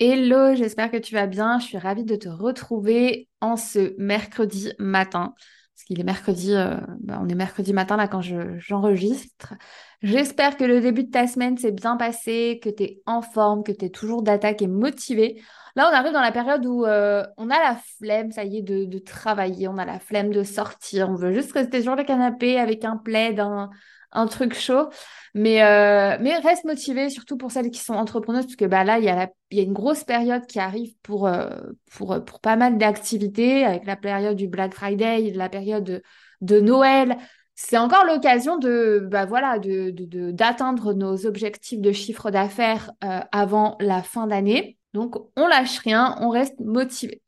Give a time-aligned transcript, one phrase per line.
[0.00, 1.58] Hello, j'espère que tu vas bien.
[1.58, 5.34] Je suis ravie de te retrouver en ce mercredi matin.
[5.74, 9.54] Parce qu'il est mercredi, euh, bah, on est mercredi matin là quand j'enregistre.
[10.02, 13.64] j'espère que le début de ta semaine s'est bien passé, que tu es en forme,
[13.64, 15.42] que tu es toujours d'attaque et motivé.
[15.74, 18.62] Là, on arrive dans la période où euh, on a la flemme, ça y est,
[18.62, 22.58] de, travailler, on a la flemme de sortir, on veut juste rester sur le canapé
[22.58, 23.70] avec un plaid, un,
[24.12, 24.88] un truc chaud.
[25.34, 28.98] Mais, euh, mais reste motivé, surtout pour celles qui sont entrepreneuses, parce que bah, là,
[28.98, 31.50] il y, a la, y a une grosse période qui arrive pour, euh,
[31.92, 36.02] pour, pour pas mal d'activités, avec la période du Black Friday, la période de,
[36.40, 37.18] de Noël.
[37.54, 43.20] C'est encore l'occasion de, bah, voilà, de, de, d'atteindre nos objectifs de chiffre d'affaires euh,
[43.32, 44.77] avant la fin d'année.
[44.94, 47.22] Donc, on lâche rien, on reste motivé.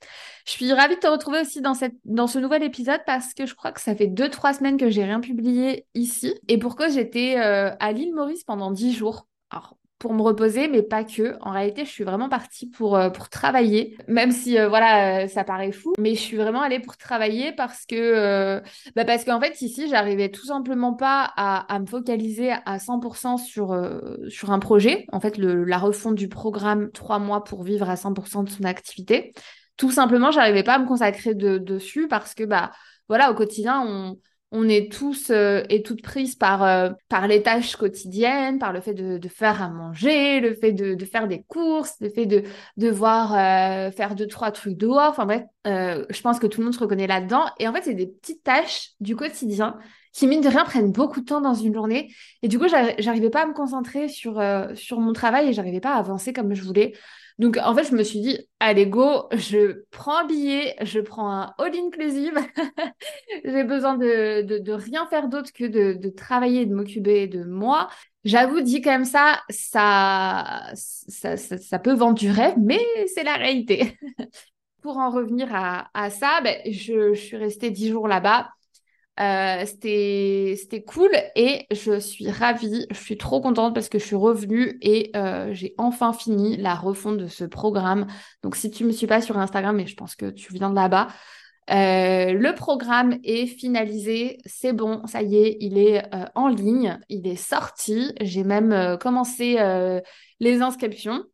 [0.47, 3.47] Je suis ravie de te retrouver aussi dans, cette, dans ce nouvel épisode parce que
[3.47, 7.39] je crois que ça fait 2-3 semaines que j'ai rien publié ici et pourquoi j'étais
[7.39, 9.27] euh, à l'île Maurice pendant 10 jours.
[10.01, 11.37] Pour me reposer, mais pas que.
[11.41, 15.45] En réalité, je suis vraiment partie pour, euh, pour travailler, même si euh, voilà, ça
[15.45, 18.61] paraît fou, mais je suis vraiment allée pour travailler parce que
[18.97, 23.37] bah parce qu'en fait ici, j'arrivais tout simplement pas à, à, me focaliser à 100%
[23.37, 23.79] sur
[24.29, 25.07] sur un projet.
[25.13, 29.33] En fait, la refonte du programme 3 mois pour vivre à 100% de son activité
[29.81, 32.71] tout simplement, j'arrivais pas à me consacrer dessus parce que, bah,
[33.09, 34.19] voilà, au quotidien, on,
[34.53, 38.81] on est tous euh, et toutes prises par, euh, par les tâches quotidiennes, par le
[38.81, 42.43] fait de, faire à manger, le fait de, de, faire des courses, le fait de
[42.77, 45.11] devoir euh, faire deux, trois trucs dehors.
[45.11, 47.45] Enfin bref, je pense que tout le monde se reconnaît là-dedans.
[47.59, 49.79] Et en fait, c'est des petites tâches du quotidien
[50.13, 52.13] qui, mine de rien, prennent beaucoup de temps dans une journée.
[52.43, 54.43] Et du coup, j'arrivais pas à me concentrer sur,
[54.75, 56.95] sur mon travail et j'arrivais pas à avancer comme je voulais.
[57.41, 61.31] Donc, en fait, je me suis dit, allez, go, je prends un billet, je prends
[61.31, 62.35] un all-inclusive.
[63.47, 67.89] J'ai besoin de, rien faire d'autre que de, travailler et de m'occuper de moi.
[68.25, 73.97] J'avoue, dit comme ça, ça, ça, ça, peut vendre du rêve, mais c'est la réalité.
[74.83, 78.51] Pour en revenir à, à ça, ben, je, je suis restée dix jours là-bas.
[79.21, 84.17] Euh, c'était cool et je suis ravie, je suis trop contente parce que je suis
[84.17, 88.07] revenue et euh, j'ai enfin fini la refonte de ce programme.
[88.43, 90.75] Donc si tu me suis pas sur Instagram, mais je pense que tu viens de
[90.75, 91.09] là-bas,
[91.71, 96.03] euh, le programme est finalisé, c'est bon, ça y est, il est
[96.35, 98.15] en ligne, il est sorti.
[98.23, 99.59] J'ai même commencé
[100.41, 101.25] les inscriptions.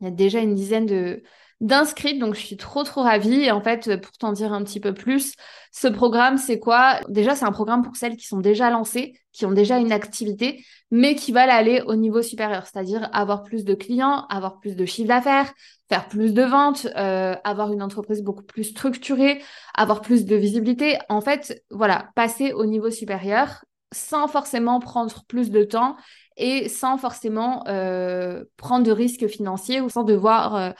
[0.00, 1.22] Il y a déjà une dizaine de,
[1.60, 3.42] d'inscrites, donc je suis trop trop ravie.
[3.42, 5.34] Et en fait, pour t'en dire un petit peu plus,
[5.72, 7.00] ce programme, c'est quoi?
[7.08, 10.64] Déjà, c'est un programme pour celles qui sont déjà lancées, qui ont déjà une activité,
[10.90, 14.84] mais qui veulent aller au niveau supérieur, c'est-à-dire avoir plus de clients, avoir plus de
[14.86, 15.52] chiffre d'affaires,
[15.88, 19.42] faire plus de ventes, euh, avoir une entreprise beaucoup plus structurée,
[19.74, 20.98] avoir plus de visibilité.
[21.08, 25.96] En fait, voilà, passer au niveau supérieur sans forcément prendre plus de temps
[26.36, 30.70] et sans forcément euh, prendre de risques financiers ou sans devoir euh,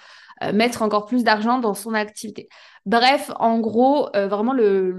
[0.53, 2.49] mettre encore plus d'argent dans son activité.
[2.87, 4.93] Bref, en gros, euh, vraiment le,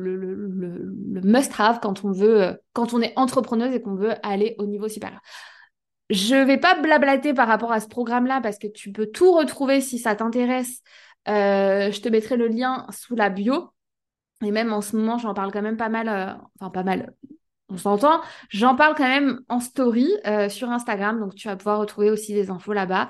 [1.23, 4.87] must-have quand on veut, euh, quand on est entrepreneuse et qu'on veut aller au niveau
[4.87, 5.19] supérieur.
[6.09, 9.81] Je vais pas blablater par rapport à ce programme-là parce que tu peux tout retrouver
[9.81, 10.81] si ça t'intéresse.
[11.25, 13.69] je te mettrai le lien sous la bio.
[14.43, 17.13] Et même en ce moment, j'en parle quand même pas mal, enfin pas mal,
[17.69, 18.19] on s'entend.
[18.49, 20.11] J'en parle quand même en story
[20.49, 23.07] sur Instagram, donc tu vas pouvoir retrouver aussi des infos là-bas.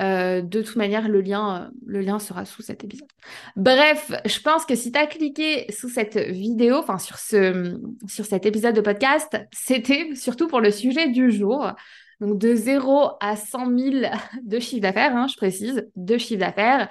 [0.00, 3.08] Euh, de toute manière, le lien, euh, le lien sera sous cet épisode.
[3.56, 7.78] Bref, je pense que si tu as cliqué sous cette vidéo, enfin sur, ce,
[8.08, 11.72] sur cet épisode de podcast, c'était surtout pour le sujet du jour.
[12.20, 14.06] Donc de 0 à 100 000
[14.42, 16.88] de chiffre d'affaires, hein, je précise, de chiffre d'affaires.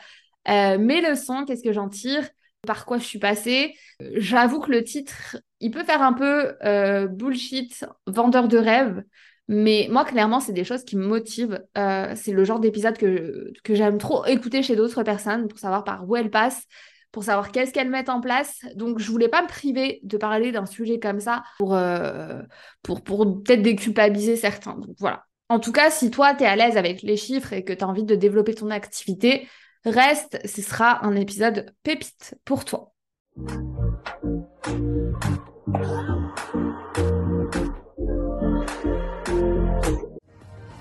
[0.48, 2.28] Euh, mes leçons, qu'est-ce que j'en tire?
[2.68, 3.74] Par quoi je suis passée?
[4.16, 6.56] J'avoue que le titre, il peut faire un peu
[7.08, 9.04] bullshit, vendeur de rêve.
[9.52, 11.60] Mais moi, clairement, c'est des choses qui me motivent.
[11.76, 15.84] Euh, c'est le genre d'épisode que, que j'aime trop écouter chez d'autres personnes pour savoir
[15.84, 16.68] par où elles passent,
[17.12, 18.60] pour savoir qu'est-ce qu'elles mettent en place.
[18.76, 22.44] Donc, je voulais pas me priver de parler d'un sujet comme ça pour, euh,
[22.84, 24.76] pour, pour peut-être déculpabiliser certains.
[24.76, 25.24] Donc, voilà.
[25.50, 27.84] En tout cas, si toi, tu es à l'aise avec les chiffres et que tu
[27.84, 29.50] as envie de développer ton activité,
[29.84, 32.94] reste, ce sera un épisode pépite pour toi.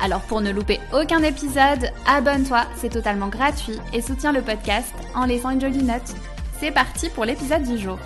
[0.00, 5.24] Alors pour ne louper aucun épisode, abonne-toi, c'est totalement gratuit et soutiens le podcast en
[5.24, 6.14] laissant une jolie note.
[6.60, 7.98] C'est parti pour l'épisode du jour.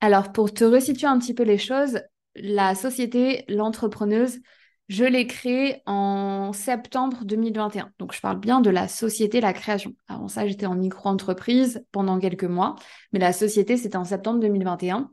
[0.00, 2.00] Alors pour te resituer un petit peu les choses,
[2.34, 4.40] la société, l'entrepreneuse,
[4.88, 7.90] je l'ai créée en septembre 2021.
[7.98, 9.94] Donc, je parle bien de la société, la création.
[10.06, 12.76] Avant ça, j'étais en micro-entreprise pendant quelques mois,
[13.12, 15.10] mais la société, c'était en septembre 2021.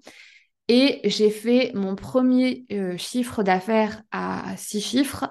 [0.70, 5.30] Et j'ai fait mon premier euh, chiffre d'affaires à six chiffres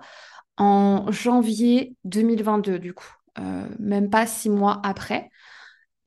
[0.59, 5.31] en janvier 2022, du coup, euh, même pas six mois après.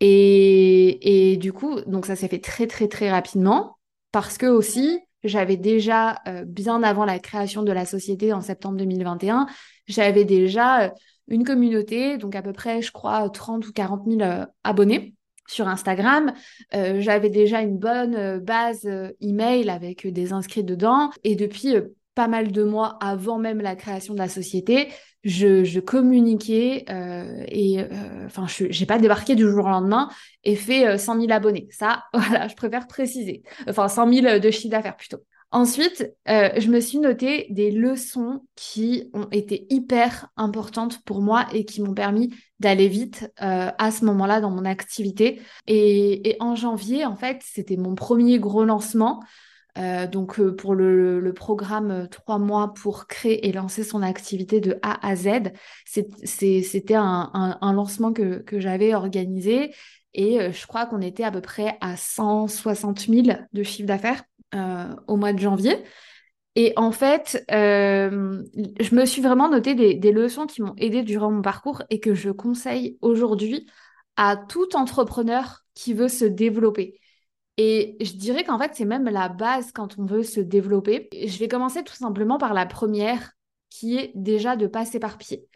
[0.01, 3.77] Et, du coup, donc ça s'est fait très, très, très rapidement
[4.12, 8.78] parce que aussi, j'avais déjà, euh, bien avant la création de la société en septembre
[8.78, 9.48] 2021,
[9.88, 10.94] j'avais déjà
[11.28, 15.16] une communauté, donc à peu près, je crois, 30 ou 40 000 abonnés
[15.47, 16.33] sur Instagram.
[16.74, 21.12] Euh, j'avais déjà une bonne euh, base euh, email avec des inscrits dedans.
[21.24, 21.75] Et depuis
[22.15, 24.88] pas mal de mois avant même la création de la société,
[25.24, 26.86] je, communiquais
[27.50, 27.83] et
[28.25, 30.07] enfin, je n'ai pas débarqué du jour au lendemain
[30.45, 31.68] et fait 100 000 abonnés.
[31.71, 33.44] Ça, voilà, je préfère préciser.
[33.68, 35.18] Enfin, 100 000 de chiffre d'affaires plutôt.
[35.56, 41.48] Ensuite, euh, je me suis noté des leçons qui ont été hyper importantes pour moi
[41.54, 45.40] et qui m'ont permis d'aller vite euh, à ce moment-là dans mon activité.
[45.66, 49.24] Et, en janvier, en fait, c'était mon premier gros lancement.
[49.78, 55.07] Euh, donc pour le, programme trois mois pour créer et lancer son activité de A
[55.07, 55.54] à Z,
[55.86, 59.74] c'était un, lancement que j'avais organisé
[60.13, 64.22] et je crois qu'on était à peu près à 160 000 de chiffre d'affaires.
[64.53, 65.83] Euh, au mois de janvier.
[66.56, 68.42] Et en fait, euh,
[68.80, 72.13] je me suis vraiment noté des, leçons qui m'ont aidé durant mon parcours et que
[72.13, 73.68] je conseille aujourd'hui
[74.15, 77.01] à tout entrepreneur qui veut se développer.
[77.57, 81.09] Et je dirais qu'en fait, c'est même la base quand on veut se développer.
[81.12, 83.31] Je vais commencer tout simplement par la première,
[83.69, 85.50] qui est déjà de pas s'éparpiller.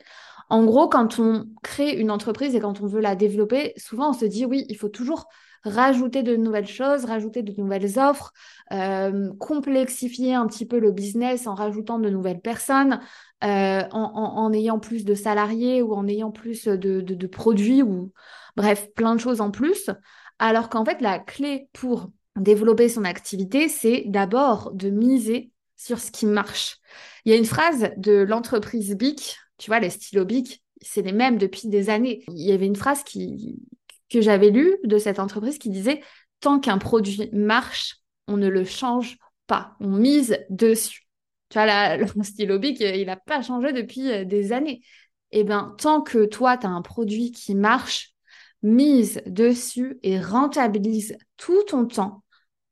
[0.50, 4.14] En gros, quand on crée une entreprise et quand on veut la développer, souvent on
[4.14, 5.28] se dit oui, il faut toujours
[5.64, 8.32] rajouter de nouvelles choses, rajouter de nouvelles offres,
[8.72, 13.00] euh, complexifier un petit peu le business en rajoutant de nouvelles personnes,
[13.44, 18.12] euh, en, ayant plus de salariés ou en ayant plus de, produits ou
[18.58, 19.90] bref, plein de choses en plus.
[20.40, 26.12] Alors qu'en fait, la clé pour développer son activité, c'est d'abord de miser sur ce
[26.12, 26.78] qui marche.
[27.26, 31.12] Il y a une phrase de l'entreprise BIC, tu vois, les stylos BIC, c'est les
[31.12, 32.24] mêmes depuis des années.
[32.30, 33.58] Il y avait une phrase qui,
[34.10, 36.02] que j'avais lu de cette entreprise qui disait
[36.40, 37.98] tant qu'un produit marche,
[38.28, 39.18] on ne le change
[39.48, 41.08] pas, on mise dessus.
[41.50, 44.82] Tu vois, là, le stylo bic, il n'a pas changé depuis euh, des années.
[45.32, 48.14] Eh bien, tant que toi, tu as un produit qui marche,
[48.62, 52.24] mise dessus et rentabilise tout ton temps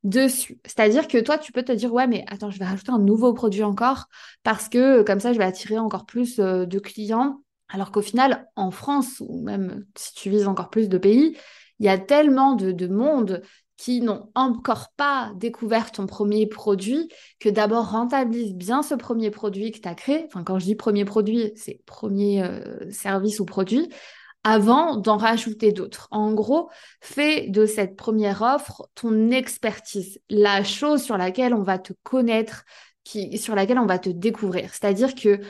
[0.04, 0.60] dessus.
[0.64, 3.32] C'est-à-dire que toi, tu peux te dire, ouais, mais attends, je vais rajouter un nouveau
[3.32, 4.06] produit encore
[4.42, 7.42] parce que comme ça, je vais attirer encore plus euh, de clients.
[7.68, 11.36] Alors qu'au final, en France, ou même si tu vises encore plus de pays,
[11.78, 13.42] il y a tellement de, monde
[13.76, 19.70] qui n'ont encore pas découvert ton premier produit, que d'abord rentabilise bien ce premier produit
[19.70, 20.24] que tu as créé.
[20.26, 23.88] Enfin, quand je dis premier produit, c'est premier euh, service ou produit,
[24.42, 26.08] avant d'en rajouter d'autres.
[26.10, 26.70] En gros,
[27.00, 32.64] fais de cette première offre ton expertise, la chose sur laquelle on va te connaître,
[33.36, 34.70] sur laquelle on va te découvrir.
[34.74, 35.40] C'est-à-dire que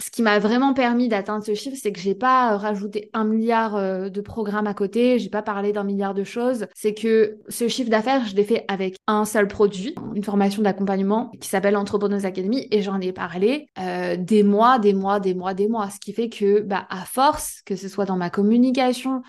[0.00, 3.24] ce qui m'a vraiment permis d'atteindre ce chiffre, c'est que j'ai pas euh, rajouté un
[3.24, 6.66] milliard euh, de programmes à côté, j'ai pas parlé d'un milliard de choses.
[6.74, 11.32] C'est que ce chiffre d'affaires, je l'ai fait avec un seul produit, une formation d'accompagnement
[11.40, 15.54] qui s'appelle Entrepreneuse Academy, et j'en ai parlé euh, des mois, des mois, des mois,
[15.54, 15.90] des mois.
[15.90, 19.22] Ce qui fait que, bah, à force, que ce soit dans ma communication,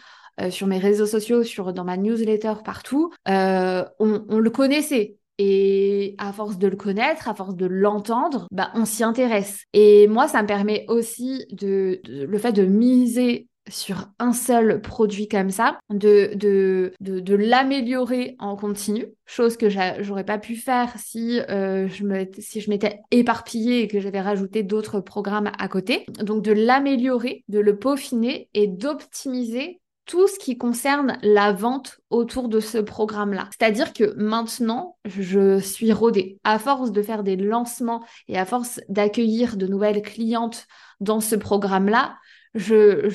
[0.51, 5.18] sur mes réseaux sociaux, sur dans ma newsletter, partout, on, on le connaissait.
[5.39, 9.63] Et à force de le connaître, à force de l'entendre, bah, on s'y intéresse.
[9.74, 15.27] Et moi, ça me permet aussi de, le fait de miser sur un seul produit
[15.27, 21.39] comme ça, de, de, de, l'améliorer en continu, chose que j'aurais pas pu faire si,
[21.50, 26.05] euh, je me, si je m'étais éparpillée et que j'avais rajouté d'autres programmes à côté.
[26.19, 29.79] Donc de l'améliorer, de le peaufiner et d'optimiser
[30.10, 33.48] tout ce qui concerne la vente autour de ce programme-là.
[33.51, 36.39] C'est-à-dire que maintenant, je suis rodée.
[36.44, 40.66] À force de faire des lancements et à force d'accueillir de nouvelles clientes
[41.00, 42.16] dans ce programme-là,
[42.56, 43.08] je,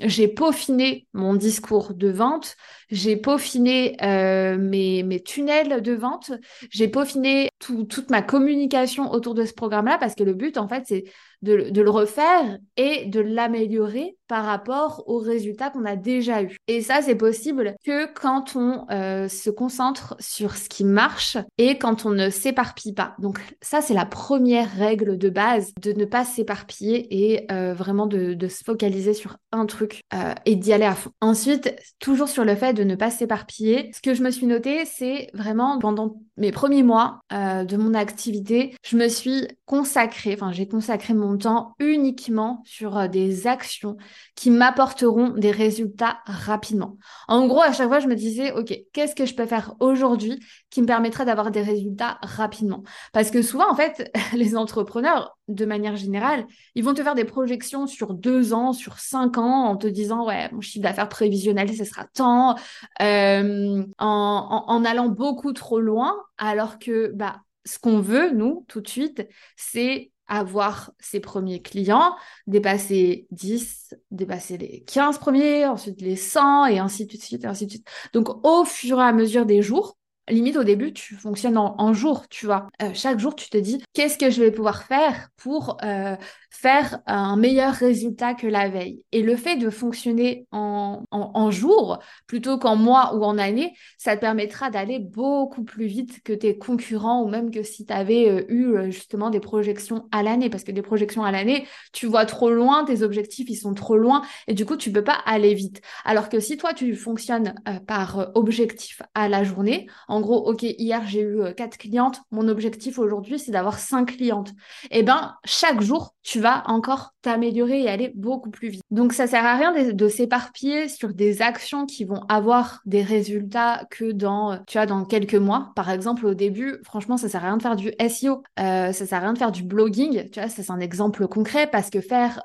[0.00, 2.56] j'ai peaufiné mon discours de vente,
[2.90, 6.32] j'ai peaufiné euh, mes, mes, tunnels de vente,
[6.70, 10.82] j'ai peaufiné toute ma communication autour de ce programme-là parce que le but, en fait,
[10.86, 11.04] c'est
[11.42, 16.56] de, le refaire et de l'améliorer par rapport aux résultats qu'on a déjà eu.
[16.66, 21.78] Et ça, c'est possible que quand on euh, se concentre sur ce qui marche et
[21.78, 23.14] quand on ne s'éparpille pas.
[23.18, 28.06] Donc ça, c'est la première règle de base, de ne pas s'éparpiller et euh, vraiment
[28.06, 31.10] de, de, se focaliser sur un truc euh, et d'y aller à fond.
[31.20, 34.84] Ensuite, toujours sur le fait de ne pas s'éparpiller, ce que je me suis noté,
[34.84, 40.66] c'est vraiment pendant mes premiers mois de mon activité, je me suis consacrée, enfin j'ai
[40.66, 43.96] consacré mon temps uniquement sur des actions
[44.34, 46.96] qui m'apporteront des résultats rapidement.
[47.28, 50.40] En gros, à chaque fois, je me disais, OK, qu'est-ce que je peux faire aujourd'hui
[50.70, 52.82] qui me permettrait d'avoir des résultats rapidement?
[53.12, 57.24] Parce que souvent, en fait, les entrepreneurs, de manière générale, ils vont te faire des
[57.24, 61.74] projections sur deux ans, sur cinq ans, en te disant, ouais, mon chiffre d'affaires prévisionnel,
[61.74, 62.56] ce sera tant,
[63.02, 68.80] euh, en, en allant beaucoup trop loin, alors que, bah, ce qu'on veut, nous, tout
[68.80, 69.26] de suite,
[69.56, 72.16] c'est avoir ses premiers clients,
[72.46, 77.70] dépasser 10, dépasser les 15 premiers, ensuite les 100 et ainsi de suite, ainsi de
[77.70, 77.88] suite.
[78.12, 79.96] Donc au fur et à mesure des jours,
[80.28, 82.68] limite au début, tu fonctionnes en, jours, tu vois.
[82.82, 86.16] Euh, chaque jour, tu te dis, qu'est-ce que je vais pouvoir faire pour euh,
[86.50, 89.02] faire un meilleur résultat que la veille?
[89.12, 94.16] Et le fait de fonctionner en, en, jour plutôt qu'en mois ou en année, ça
[94.16, 98.30] te permettra d'aller beaucoup plus vite que tes concurrents ou même que si tu avais
[98.30, 100.48] euh, eu justement des projections à l'année.
[100.48, 103.96] Parce que des projections à l'année, tu vois trop loin, tes objectifs, ils sont trop
[103.96, 105.82] loin et du coup, tu peux pas aller vite.
[106.04, 107.54] Alors que si toi, tu fonctionnes
[107.86, 109.86] par objectif à la journée,
[110.20, 112.20] gros, OK, hier, j'ai eu euh, quatre clientes.
[112.30, 114.52] Mon objectif aujourd'hui, c'est d'avoir cinq clientes.
[114.90, 118.82] Eh ben, chaque jour, tu vas encore t'améliorer et aller beaucoup plus vite.
[118.90, 123.86] Donc, ça sert à rien de, s'éparpiller sur des actions qui vont avoir des résultats
[123.90, 125.72] que dans, euh, tu dans quelques mois.
[125.74, 128.42] Par exemple, au début, franchement, ça sert à rien de faire du SEO.
[128.60, 130.28] Euh, ça sert à rien de faire du blogging.
[130.30, 132.42] Tu vois, c'est un exemple concret parce que faire,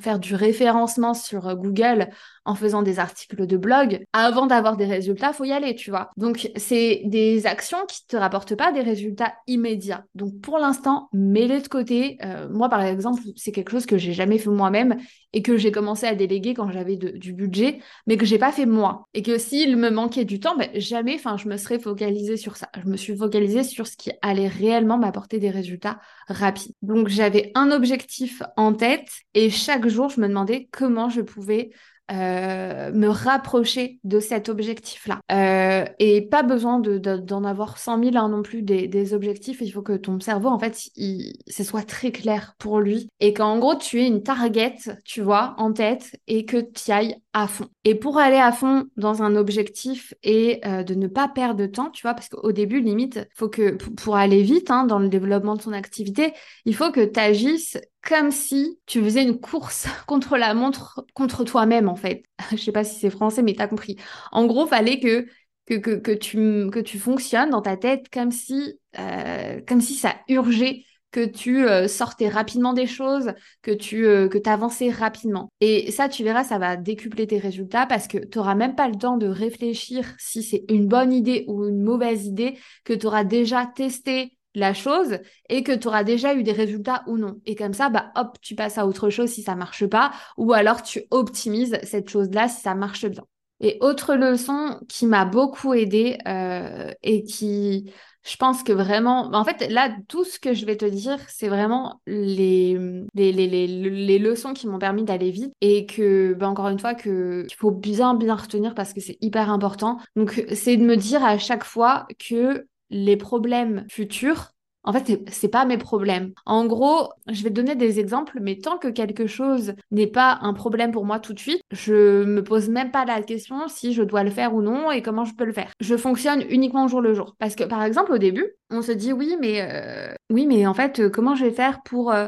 [0.00, 2.10] faire du référencement sur Google
[2.44, 6.10] en faisant des articles de blog, avant d'avoir des résultats, faut y aller, tu vois.
[6.16, 10.04] Donc, c'est des actions qui te rapportent pas des résultats immédiats.
[10.14, 12.18] Donc, pour l'instant, mets-les de côté.
[12.24, 14.96] Euh, moi, par exemple, c'est quelque chose que j'ai jamais fait moi-même
[15.32, 18.66] et que j'ai commencé à déléguer quand j'avais du budget, mais que j'ai pas fait
[18.66, 19.08] moi.
[19.14, 22.68] Et que s'il me manquait du temps, ben, jamais, je me serais focalisée sur ça.
[22.80, 25.98] Je me suis focalisée sur ce qui allait réellement m'apporter des résultats
[26.28, 26.74] rapides.
[26.82, 31.70] Donc, j'avais un objectif en tête et chaque jour, je me demandais comment je pouvais
[32.12, 35.20] euh, me rapprocher de cet objectif-là.
[35.30, 39.58] Euh, et pas besoin d'en avoir 100 000 hein, non plus des, objectifs.
[39.60, 43.08] Il faut que ton cerveau, en fait, il, ce soit très clair pour lui.
[43.20, 47.16] Et qu'en gros, tu aies une target, tu vois, en tête et que tu ailles
[47.32, 47.68] à fond.
[47.84, 51.66] Et pour aller à fond dans un objectif et euh, de ne pas perdre de
[51.66, 55.08] temps, tu vois, parce qu'au début, limite, faut que pour aller vite hein, dans le
[55.08, 56.32] développement de ton activité,
[56.64, 61.44] il faut que tu agisses comme si tu faisais une course contre la montre, contre
[61.44, 62.22] toi-même en fait.
[62.52, 63.96] Je sais pas si c'est français, mais tu as compris.
[64.32, 65.26] En gros, fallait que
[65.66, 69.94] que, que, que, tu, que tu fonctionnes dans ta tête comme si, euh, comme si
[69.94, 75.50] ça urgeait que tu euh, sortais rapidement des choses, que tu euh, que avançais rapidement.
[75.60, 78.88] Et ça, tu verras, ça va décupler tes résultats parce que tu n'auras même pas
[78.88, 83.06] le temps de réfléchir si c'est une bonne idée ou une mauvaise idée, que tu
[83.06, 87.40] auras déjà testé, la chose et que tu auras déjà eu des résultats ou non.
[87.46, 90.52] Et comme ça, bah hop, tu passes à autre chose si ça marche pas ou
[90.52, 93.24] alors tu optimises cette chose-là si ça marche bien.
[93.60, 97.92] Et autre leçon qui m'a beaucoup aidé euh, et qui,
[98.22, 101.48] je pense que vraiment, en fait, là, tout ce que je vais te dire, c'est
[101.48, 102.78] vraiment les,
[103.14, 106.94] les, les, les, leçons qui m'ont permis d'aller vite et que, bah, encore une fois,
[106.94, 109.98] que qu'il faut bien, bien retenir parce que c'est hyper important.
[110.16, 115.48] Donc, c'est de me dire à chaque fois que les problèmes futurs, en fait, c'est
[115.48, 116.32] pas mes problèmes.
[116.46, 120.38] En gros, je vais te donner des exemples, mais tant que quelque chose n'est pas
[120.40, 123.92] un problème pour moi tout de suite, je me pose même pas la question si
[123.92, 125.70] je dois le faire ou non et comment je peux le faire.
[125.80, 127.36] Je fonctionne uniquement jour le jour.
[127.38, 130.72] Parce que, par exemple, au début, on se dit oui, mais euh, oui, mais en
[130.74, 132.26] fait, comment je vais faire pour euh,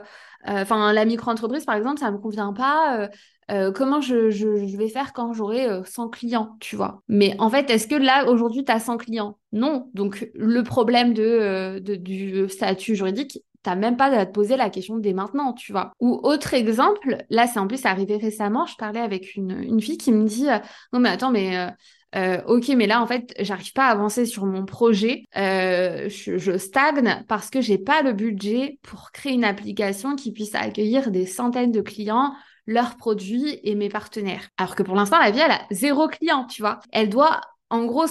[0.48, 3.00] euh, Enfin, la micro-entreprise, par exemple, ça me convient pas.
[3.02, 3.08] Euh,
[3.74, 7.02] comment je, je, vais faire quand j'aurai 100 euh, clients, tu vois?
[7.08, 9.38] Mais en fait, est-ce que là, aujourd'hui, tu as 100 clients?
[9.52, 9.90] Non.
[9.94, 14.70] Donc, le problème euh, de du statut juridique, t'as même pas à te poser la
[14.70, 15.92] question dès maintenant, tu vois?
[16.00, 19.98] Ou autre exemple, là, c'est en plus arrivé récemment, je parlais avec une, une fille
[19.98, 20.46] qui me dit,
[20.92, 21.68] non mais attends, mais...
[22.46, 25.24] ok, mais là en fait, j'arrive pas à avancer sur mon projet.
[25.36, 26.08] je,
[26.38, 31.12] je, stagne parce que j'ai pas le budget pour créer une application qui puisse accueillir
[31.12, 32.32] des centaines de clients
[32.66, 34.48] leurs produits et mes partenaires.
[34.56, 36.80] Alors que pour l'instant, la vie, elle a zéro client, tu vois.
[36.92, 37.40] Elle doit
[37.72, 38.04] en gros,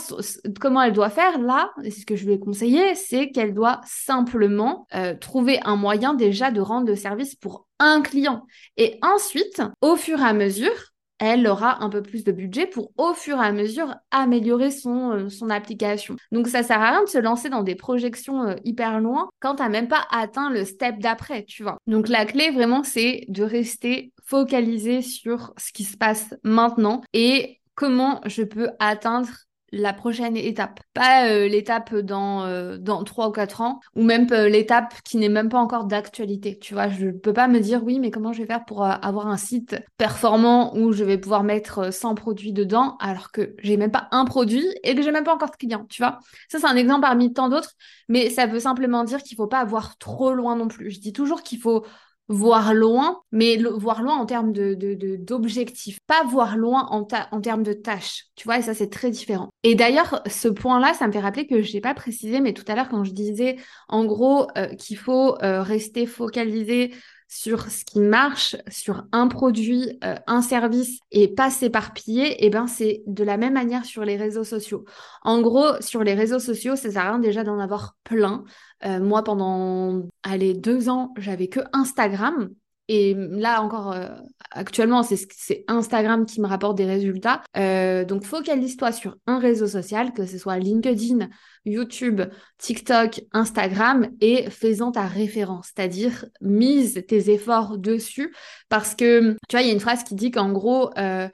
[0.59, 1.37] comment elle doit faire?
[1.39, 5.59] Là, et c'est ce que je lui ai conseillé, c'est qu'elle doit simplement euh, trouver
[5.63, 8.47] un moyen déjà de rendre le service pour un client.
[8.77, 10.90] Et ensuite, au fur et à mesure,
[11.21, 15.11] elle aura un peu plus de budget pour au fur et à mesure améliorer son,
[15.11, 16.15] euh, application.
[16.31, 19.55] Donc ça sert à rien de se lancer dans des projections euh, hyper loin quand
[19.55, 21.77] tu n'as même pas atteint le step d'après, tu vois.
[21.85, 27.59] Donc la clé vraiment c'est de rester focalisé sur ce qui se passe maintenant et
[27.75, 29.29] comment je peux atteindre
[29.71, 30.81] la prochaine étape.
[30.93, 35.17] Pas euh, l'étape dans, euh, dans 3 ou 4 ans, ou même euh, l'étape qui
[35.17, 36.59] n'est même pas encore d'actualité.
[36.59, 39.27] Tu vois, je peux pas me dire, oui, mais comment je vais faire pour avoir
[39.27, 43.91] un site performant où je vais pouvoir mettre 100 produits dedans, alors que j'ai même
[43.91, 46.19] pas un produit et que j'ai même pas encore de clients, tu vois.
[46.49, 47.71] Ça, c'est un exemple parmi tant d'autres,
[48.09, 50.91] mais ça veut simplement dire qu'il faut pas avoir trop loin non plus.
[50.91, 51.85] Je dis toujours qu'il faut
[52.31, 54.75] voir loin, mais voir loin en termes de,
[55.17, 58.25] d'objectifs, pas voir loin en, en termes de tâches.
[58.35, 59.49] Tu vois, et ça, c'est très différent.
[59.63, 62.63] Et d'ailleurs, ce point-là, ça me fait rappeler que je n'ai pas précisé, mais tout
[62.67, 63.57] à l'heure, quand je disais,
[63.89, 66.93] en gros, euh, qu'il faut euh, rester focalisé
[67.31, 72.49] sur ce qui marche, sur un produit, euh, un service et pas s'éparpiller, et eh
[72.49, 74.83] ben c'est de la même manière sur les réseaux sociaux.
[75.23, 78.43] En gros, sur les réseaux sociaux, ça sert à rien déjà d'en avoir plein.
[78.83, 82.49] Euh, moi, pendant allez, deux ans, j'avais que Instagram.
[82.87, 84.09] Et là encore, euh,
[84.51, 87.41] actuellement, c'est Instagram qui me rapporte des résultats.
[87.55, 91.29] Euh, donc, focalise-toi sur un réseau social, que ce soit LinkedIn,
[91.63, 92.21] YouTube,
[92.57, 95.71] TikTok, Instagram, et fais-en ta référence.
[95.73, 98.33] C'est-à-dire, mise tes efforts dessus.
[98.67, 101.29] Parce que, tu vois, il y a une phrase qui dit qu'en gros, ah,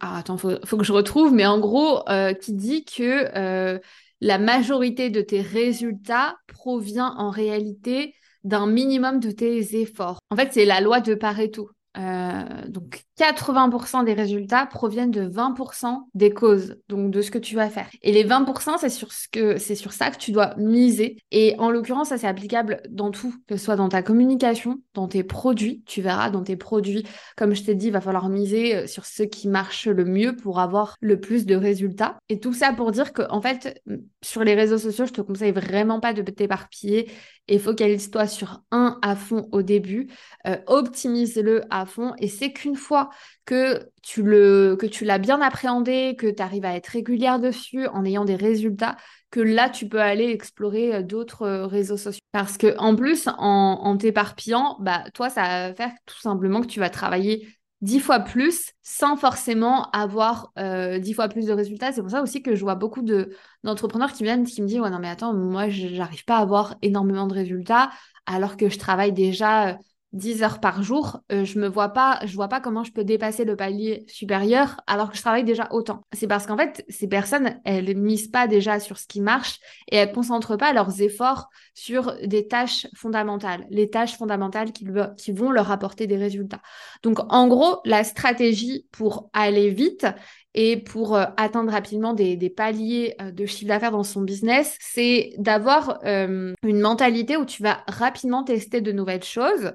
[0.00, 2.02] attends, faut, faut que je retrouve, mais en gros,
[2.40, 3.80] qui dit que
[4.22, 10.18] la majorité de tes résultats provient en réalité d'un minimum de tes efforts.
[10.30, 11.70] En fait, c'est la loi de Pareto.
[11.96, 17.56] Euh, donc 80% des résultats proviennent de 20% des causes, donc de ce que tu
[17.56, 17.88] vas faire.
[18.02, 21.16] Et les 20%, c'est sur ce que c'est sur ça que tu dois miser.
[21.32, 25.08] Et en l'occurrence, ça c'est applicable dans tout, que ce soit dans ta communication, dans
[25.08, 25.82] tes produits.
[25.84, 27.04] Tu verras dans tes produits,
[27.36, 30.36] comme je t'ai dit, il va falloir miser euh, sur ce qui marche le mieux
[30.36, 32.18] pour avoir le plus de résultats.
[32.28, 33.82] Et tout ça pour dire que en fait,
[34.22, 37.10] sur les réseaux sociaux, je te conseille vraiment pas de t'éparpiller
[37.48, 40.08] et focalise-toi sur un à fond au début.
[40.46, 43.10] Euh, optimise-le fond et c'est qu'une fois
[43.44, 48.36] que tu l'as bien appréhendé, que tu arrives à être régulière dessus en ayant des
[48.36, 48.96] résultats,
[49.30, 52.20] que là tu peux aller explorer euh, d'autres euh, réseaux sociaux.
[52.32, 56.80] Parce que en plus, en, t'éparpillant, bah toi, ça va faire tout simplement que tu
[56.80, 57.48] vas travailler
[57.80, 61.92] dix fois plus sans forcément avoir euh, dix fois plus de résultats.
[61.92, 64.80] C'est pour ça aussi que je vois beaucoup de, d'entrepreneurs qui viennent qui me disent
[64.80, 67.90] ouais non mais attends moi j'arrive pas à avoir énormément de résultats
[68.26, 69.78] alors que je travaille déjà
[70.12, 73.04] 10 heures par jour, euh, je me vois pas, je vois pas comment je peux
[73.04, 76.02] dépasser le palier supérieur alors que je travaille déjà autant.
[76.12, 79.96] C'est parce qu'en fait, ces personnes, elles misent pas déjà sur ce qui marche et
[79.96, 85.70] elles concentrent pas leurs efforts sur des tâches fondamentales, les tâches fondamentales qui vont leur
[85.70, 86.60] apporter des résultats.
[87.02, 90.06] Donc, en gros, la stratégie pour aller vite,
[90.54, 95.32] et pour euh, atteindre rapidement des, paliers euh, de chiffre d'affaires dans son business, c'est
[95.38, 99.72] d'avoir euh, une mentalité où tu vas rapidement tester de nouvelles choses.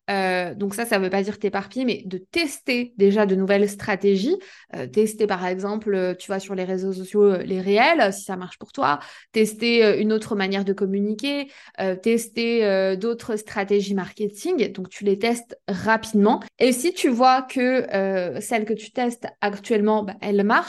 [0.55, 4.37] donc ça, ça ne veut pas dire t'éparpiller, mais de tester déjà de nouvelles stratégies.
[4.91, 8.71] tester par exemple, tu vois, sur les réseaux sociaux, les réels, si ça marche pour
[8.71, 8.99] toi.
[9.31, 11.47] Tester une autre manière de communiquer.
[12.01, 14.71] tester d'autres stratégies marketing.
[14.71, 16.41] Donc tu les testes rapidement.
[16.59, 17.85] Et si tu vois que
[18.41, 20.65] celle que tu testes actuellement, bah, elle marche,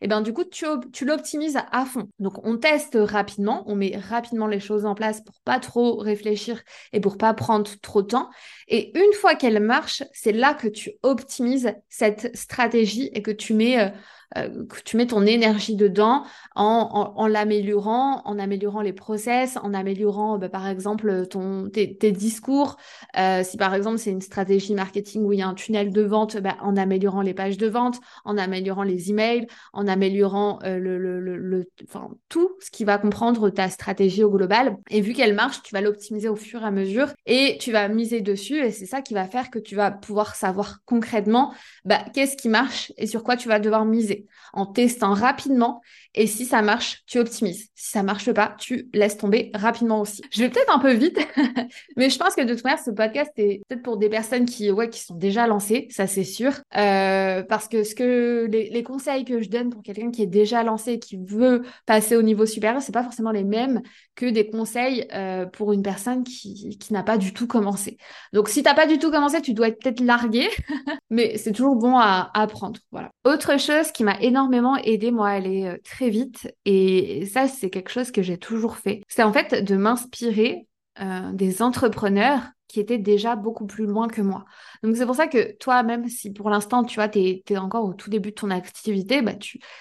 [0.00, 2.08] et bien du coup, tu, tu l'optimises à fond.
[2.18, 6.62] Donc, on teste rapidement, on met rapidement les choses en place pour pas trop réfléchir
[6.92, 8.30] et pour pas prendre trop de temps.
[8.68, 13.54] Et une fois qu'elle marche, c'est là que tu optimises cette stratégie et que tu
[13.54, 13.88] mets euh,
[14.38, 20.38] euh, tu mets ton énergie dedans en, en, l'améliorant, en améliorant les process, en améliorant
[20.38, 22.76] bah, par exemple ton, tes, tes discours.
[23.18, 26.02] Euh, si par exemple c'est une stratégie marketing où il y a un tunnel de
[26.02, 30.78] vente, bah, en améliorant les pages de vente, en améliorant les emails, en améliorant euh,
[30.78, 34.76] le, le, le, enfin, tout ce qui va comprendre ta stratégie au global.
[34.90, 37.88] Et vu qu'elle marche, tu vas l'optimiser au fur et à mesure et tu vas
[37.88, 41.52] miser dessus et c'est ça qui va faire que tu vas pouvoir savoir concrètement
[41.84, 44.19] bah, qu'est-ce qui marche et sur quoi tu vas devoir miser
[44.52, 45.80] en testant rapidement.
[46.14, 47.68] Et si ça marche, tu optimises.
[47.74, 50.22] Si ça marche pas, tu laisses tomber rapidement aussi.
[50.32, 51.18] Je vais peut-être un peu vite,
[51.96, 54.70] mais je pense que de toute manière, ce podcast est peut-être pour des personnes qui,
[54.70, 56.52] ouais, qui sont déjà lancées, ça c'est sûr.
[56.76, 60.62] Euh, parce que ce que les, conseils que je donne pour quelqu'un qui est déjà
[60.62, 63.82] lancé, qui veut passer au niveau supérieur, c'est pas forcément les mêmes
[64.20, 67.96] que des conseils euh, pour une personne qui, qui n'a pas du tout commencé.
[68.34, 70.46] Donc si t'as pas du tout commencé, tu dois être peut-être largué,
[71.10, 72.80] mais c'est toujours bon à, apprendre.
[72.92, 73.10] Voilà.
[73.24, 76.52] Autre chose qui m'a m'a énormément aidé, moi, à aller euh, très vite.
[76.64, 79.02] Et ça, c'est quelque chose que j'ai toujours fait.
[79.08, 80.66] C'est en fait de m'inspirer
[81.00, 84.44] euh, des entrepreneurs qui étaient déjà beaucoup plus loin que moi.
[84.82, 87.84] Donc c'est pour ça que toi, même si pour l'instant, tu vois, tu es, encore
[87.84, 89.32] au tout début de ton activité, bah,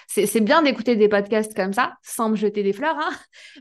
[0.08, 3.12] c'est bien d'écouter des podcasts comme ça, sans me jeter des fleurs, hein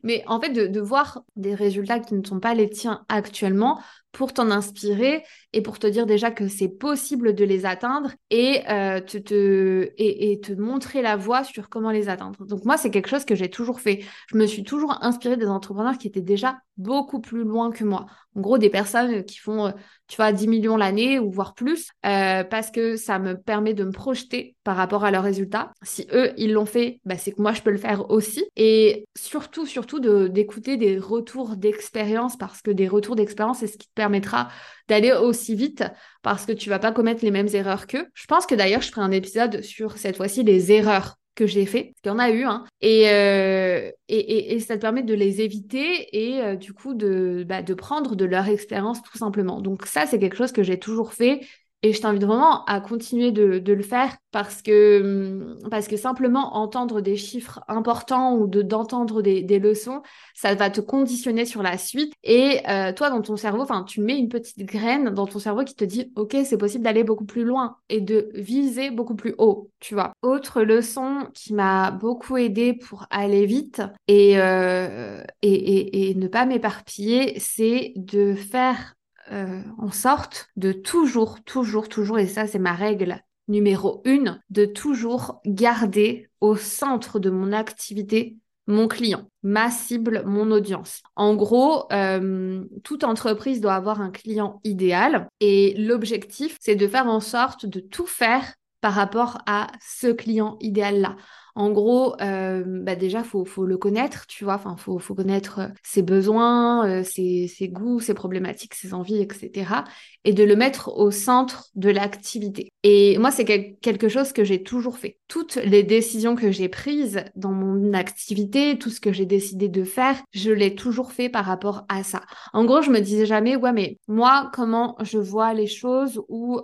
[0.02, 3.80] mais en fait de voir des résultats qui ne sont pas les tiens actuellement
[4.12, 8.62] pour t'en inspirer et pour te dire déjà que c'est possible de les atteindre et,
[8.70, 12.44] euh, te, te, montrer la voie sur comment les atteindre.
[12.46, 14.04] Donc moi, c'est quelque chose que j'ai toujours fait.
[14.28, 18.06] Je me suis toujours inspirée des entrepreneurs qui étaient déjà beaucoup plus loin que moi.
[18.34, 19.72] En gros, des personnes qui font, euh,
[20.08, 23.84] tu vois, 10 millions l'année ou voire plus, euh, parce que ça me permet de
[23.84, 25.70] me projeter par rapport à leurs résultats.
[25.82, 28.44] Si eux, ils l'ont fait, bah, c'est que moi, je peux le faire aussi.
[28.56, 33.86] Et surtout, surtout d'écouter des retours d'expérience, parce que des retours d'expérience, c'est ce qui
[33.86, 34.48] te permettra
[34.88, 35.84] d'aller aussi vite,
[36.22, 38.06] parce que tu vas pas commettre les mêmes erreurs qu'eux.
[38.14, 41.66] Je pense que d'ailleurs, je ferai un épisode sur cette fois-ci les erreurs que j'ai
[41.66, 45.14] fait, qu'il y en a eu, hein, euh, et, et, et, ça te permet de
[45.14, 49.60] les éviter et euh, du coup de, bah, de prendre de leur expérience tout simplement.
[49.60, 51.40] Donc ça, c'est quelque chose que j'ai toujours fait
[51.82, 56.56] et je t'invite vraiment à continuer de, le faire parce que, hum, parce que simplement
[56.56, 60.02] entendre des chiffres importants ou de, d'entendre des, des, leçons,
[60.34, 62.12] ça va te conditionner sur la suite.
[62.24, 65.76] Et euh, toi, dans ton cerveau, tu mets une petite graine dans ton cerveau qui
[65.76, 69.70] te dit, OK, c'est possible d'aller beaucoup plus loin et de viser beaucoup plus haut,
[69.78, 70.12] tu vois.
[70.22, 76.26] Autre leçon qui m'a beaucoup aidé pour aller vite et, euh, et, et, et ne
[76.26, 78.94] pas m'éparpiller, c'est de faire
[79.32, 84.64] euh, en sorte de toujours, toujours, toujours, et ça c'est ma règle numéro une, de
[84.64, 88.36] toujours garder au centre de mon activité
[88.68, 91.02] mon client, ma cible, mon audience.
[91.16, 97.06] En gros, euh, toute entreprise doit avoir un client idéal et l'objectif, c'est de faire
[97.06, 101.16] en sorte de tout faire par rapport à ce client idéal-là.
[101.58, 104.54] En gros, euh, bah déjà, faut, faut le connaître, tu vois.
[104.54, 109.82] Enfin, faut, faut connaître euh, ses besoins, euh, ses, goûts, ses problématiques, ses envies, etc.
[110.22, 112.70] Et de le mettre au centre de l'activité.
[112.84, 115.18] Et moi, c'est quelque chose que j'ai toujours fait.
[115.26, 119.82] Toutes les décisions que j'ai prises dans mon activité, tout ce que j'ai décidé de
[119.82, 122.20] faire, je l'ai toujours fait par rapport à ça.
[122.52, 126.60] En gros, je me disais jamais, ouais, mais moi, comment je vois les choses ou,